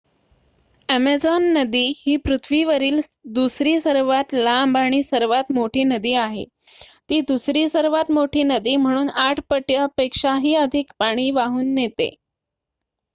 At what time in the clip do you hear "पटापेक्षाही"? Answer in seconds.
9.49-10.55